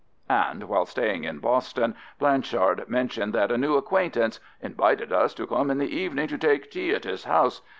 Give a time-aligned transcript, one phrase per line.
[0.31, 5.69] And while staying in Boston, Blanchard mentioned that a new acquaintance "invited us to come
[5.69, 7.61] in the evening to take tea at his house.